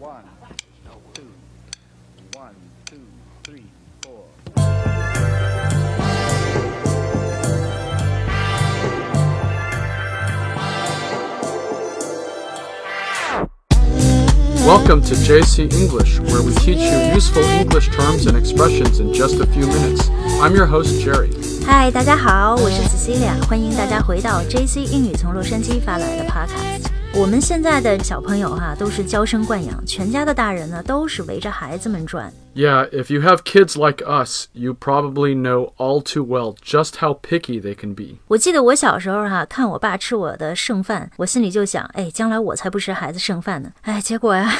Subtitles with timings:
[0.00, 0.24] One,
[1.14, 1.32] two,
[2.34, 2.54] one,
[2.84, 3.00] two,
[3.44, 3.64] three,
[4.02, 4.24] four.
[14.66, 19.40] Welcome to JC English, where we teach you useful English terms and expressions in just
[19.40, 20.10] a few minutes.
[20.42, 21.30] I'm your host, Jerry.
[21.64, 26.89] 嗨，大家好，我是 Cecilia，欢迎大家回到 JC 英语从洛杉矶发来的 Podcast。
[27.14, 32.30] 我们现在的小朋友哈、都是娇生惯养，全家的大人呢都是围着孩子们转。
[32.54, 37.18] Yeah, if you have kids like us, you probably know all too well just how
[37.20, 38.16] picky they can be.
[38.28, 43.70] 我记得我小时候哈、看我爸吃我的剩饭，我心里就想，哎，将来我才不吃孩子剩饭呢。
[43.82, 44.50] 哎，结果呀，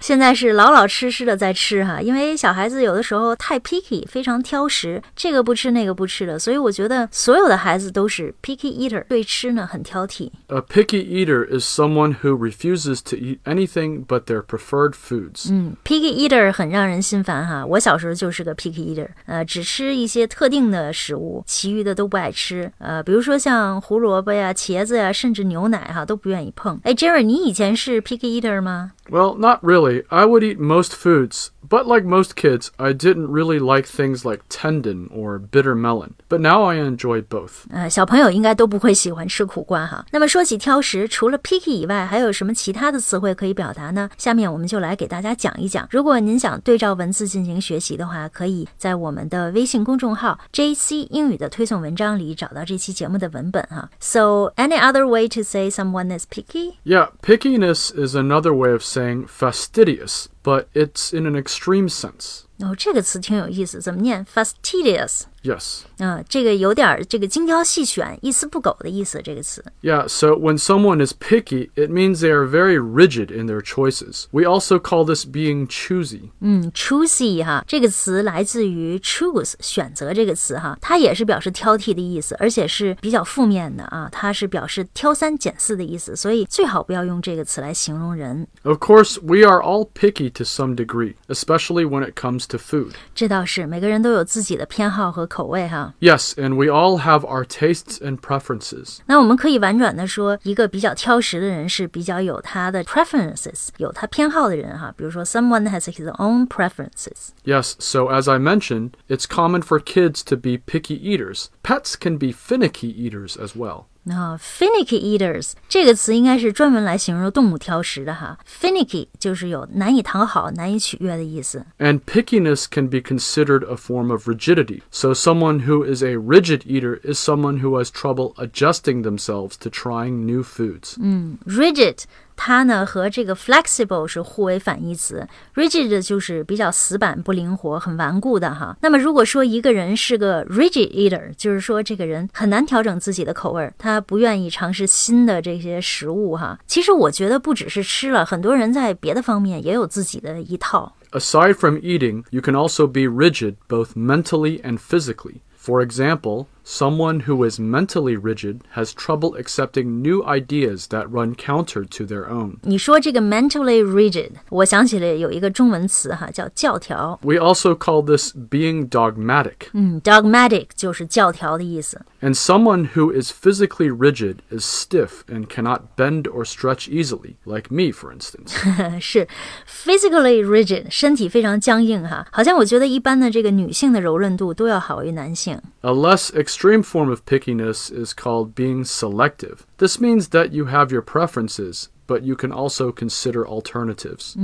[0.00, 10.30] 现在是老老实实的在吃哈、因为小孩子有的时候太 picky，非常挑食，这个不吃那个不吃的，所以我觉得所有的孩子都是 picky eater，对吃呢很挑剔。
[10.48, 15.50] A picky eater is someone who refuses to eat anything but their preferred foods.
[15.50, 17.64] 嗯，picky eater 很让人心烦哈。
[17.66, 22.70] 我小时候就是个 picky eater，呃，只吃一些特定的食物，其余的都不爱吃。
[22.78, 26.80] 呃，比如说像胡萝卜呀、茄子呀，甚至牛奶哈都不愿意碰。
[26.84, 28.92] 哎，Jerry，你以前是 picky eater 吗？
[29.08, 30.04] Well, not really.
[30.08, 34.42] I would eat most foods, but like most kids, I didn't really like things like
[34.48, 36.14] tendon or bitter melon.
[36.28, 37.66] But now I enjoy both.
[37.70, 40.04] 呃，小朋友应该都不会喜欢吃苦瓜哈。
[40.10, 44.08] 那么说起挑食，除了 picky 以外， 还有什么其他的词汇可以表达呢？
[44.16, 45.88] 下面我们就来给大家讲一讲。
[45.90, 53.90] 如果您想对照文字进行学习的话，可以在我们的微信公众号 JC 英语的推送文章里找到这期节目的文本哈。
[53.98, 56.74] So any other way to say someone is picky?
[56.84, 62.42] Yeah, pickiness is another way of saying fastidious, but it's in an extreme sense.
[62.60, 64.24] 哦，这个词挺有意思，怎么念？
[64.24, 65.22] fastidious。
[65.42, 65.82] Yes.
[65.98, 69.22] 嗯、这个有点儿这个精挑细选、一丝不苟的意思。
[69.22, 69.64] 这个词。
[69.80, 74.24] Yeah, so when someone is picky, it means they are very rigid in their choices.
[74.32, 76.30] We also call this being choosy.
[76.40, 88.48] 嗯，choosy 哈，这个词来自于 choose 选择这个词哈，它也是表示挑剔的意思，而且是比较负面的啊，它是表示挑三拣四的意思，所以最好不要用这个词来形容人。
[88.64, 92.94] Of course, we are all picky to some degree, especially when it comes to food.
[93.14, 95.94] 这倒是每个人都有自己的偏好和 口味哈。
[96.00, 98.98] Yes, and we all have our tastes and preferences.
[99.06, 104.92] 那我们可以婉转的说，一个比较挑食的人是比较有他的 preferences，有他偏好的人哈。
[104.96, 107.28] 比如说，someone has his own preferences。
[107.44, 111.46] Yes, so as I mentioned, it's common for kids to be picky eaters.
[111.62, 113.84] Pets can be finicky eaters as well.
[114.14, 118.38] 啊、f i n i c k y eaters 这个词应该是专门来形容动物挑食的哈。
[118.46, 121.64] finicky 就是有难以讨好、难以取悦的意思。
[121.78, 124.82] And pickiness can be considered a form of rigidity.
[124.90, 129.70] So, someone who is a rigid eater is someone who has trouble adjusting themselves to
[129.70, 130.96] trying new foods.
[131.44, 132.04] rigid，
[132.43, 135.27] 它呢和这个 flexible 是互为反义词。
[135.53, 138.75] rigid 就是比较死板、不灵活、很顽固的哈。
[138.81, 146.57] 那么如果说一个人是个 rigid eater，就是说这个人很难调整自己的口味儿，他不愿意尝试新的这些食物哈。
[146.65, 150.95] 其实我觉得不只是吃了，很多人在别的方面也有自己的一套。
[151.11, 155.41] Aside from eating, you can also be rigid both mentally and physically.
[155.60, 161.84] For example, someone who is mentally rigid has trouble accepting new ideas that run counter
[161.84, 162.58] to their own.
[162.62, 167.18] 你说这个 mentally rigid，我想起来有一个中文词哈，叫教条。
[167.22, 169.70] We also call this being dogmatic.
[169.72, 172.00] 嗯，dogmatic 就是教条的意思。
[172.20, 177.70] And someone who is physically rigid is stiff and cannot bend or stretch easily, like
[177.70, 178.54] me, for instance.
[179.00, 179.26] 是
[179.68, 182.26] physically rigid，身体非常僵硬哈。
[182.30, 185.49] 好像我觉得一般的这个女性的柔韧度都要好于男性。
[185.83, 189.65] A less extreme form of pickiness is called being selective.
[189.77, 194.36] This means that you have your preferences, but you can also consider alternatives.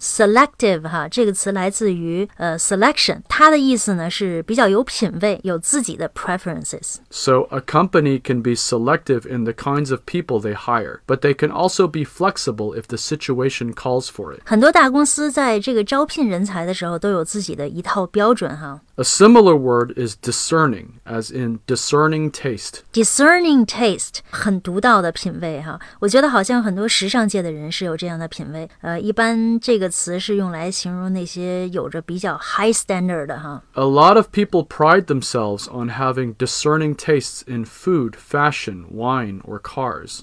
[0.00, 6.96] selective 哈，这个词来自于呃 selection，它的意思呢是比较有品味，有自己的 preferences。
[7.10, 11.34] So, a company can be selective in the kinds of people they hire, but they
[11.34, 14.40] can also be flexible if the situation calls for it.
[14.46, 18.80] 很多大公司在这个招聘人才的时候都有自己的一套标准哈。
[18.96, 22.80] A similar word is discerning, as in discerning taste.
[22.92, 28.68] discerning taste 很独到的品味哈，我觉得好像很多时 尚界的人是有这样的品味。
[28.80, 33.62] 呃，一般这个词是用来形容那些有着比较 high standard 的哈。
[33.74, 39.60] A lot of people pride themselves on having discerning tastes in food, fashion, wine, or
[39.60, 40.20] cars.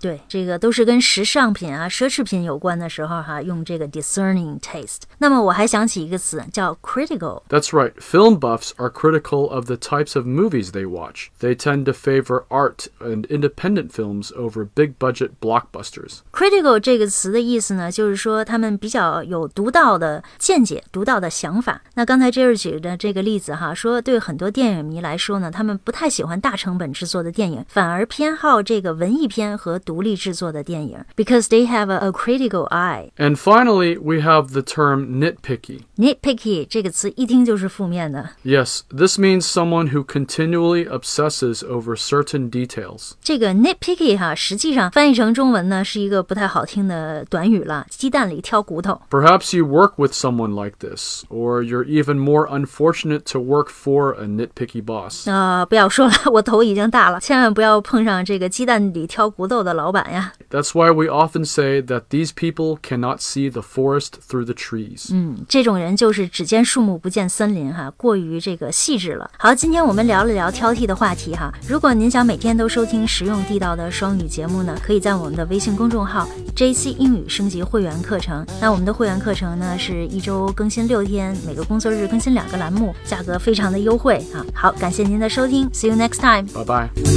[0.00, 5.02] 对，这个都是跟时尚品啊、奢侈品有关的时候哈，用这个 discerning taste。
[5.18, 7.42] 那么我还想起一个词叫 critical。
[7.48, 7.92] That's right.
[7.98, 11.30] Film buffs are critical of the types of movies they watch.
[11.40, 16.20] They tend to favor art and independent films over big budget blockbusters.
[16.32, 21.82] critical 这个词的意思呢，就是说他们比较有独到的见解、独到的想法。
[21.94, 33.10] 那刚才 Jerry 举的这个例子哈，说对很多电影迷来说呢，他们不太喜欢大成本制作的电影，反而偏好这个文艺片和独立制作的电影，because they have a, a critical eye。
[33.16, 35.80] And finally, we have the term nitpicky.
[35.96, 38.30] nitpicky 这个词一听就是负面的。
[38.44, 43.12] Yes, this means someone who continually obsesses over certain details.
[43.22, 49.01] 这个 nitpicky 哈，实际上翻译成中文呢是一个 不太好听的短语了，鸡蛋里挑骨头。
[49.09, 54.25] Perhaps you work with someone like this, or you're even more unfortunate to work for a
[54.25, 55.29] nitpicky boss.
[55.29, 60.33] 啊、不要说了，我头已经大了，千万不要碰上这个鸡蛋里挑骨头的老板呀。
[60.49, 65.09] That's why we often say that these people cannot see the forest through the trees.
[65.11, 69.29] 嗯，这种人就是只见树木不见森林哈，过于这个细致了。
[69.37, 71.51] 好，今天我们聊了聊挑剔的话题哈。
[71.67, 76.12] 如果您想每天都收听实用地道的双语节目呢，可以在我们的微信公众号
[76.55, 78.45] JC 英语升级会员课程。
[78.61, 84.45] 那我们的会员课程呢是一周更新六天，每个工作日更新两个栏目，价格非常的优惠啊。
[84.53, 86.47] 好，感谢您的收听，See you next time。
[86.53, 87.12] 拜拜